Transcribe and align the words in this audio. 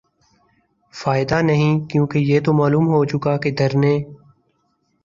فائدہ 0.93 1.41
نہیں 1.41 1.79
کیونکہ 1.89 2.17
یہ 2.21 2.39
تو 2.45 2.53
معلوم 2.53 2.87
ہوچکا 2.87 3.37
کہ 3.37 3.51
دھرنے 3.51 3.97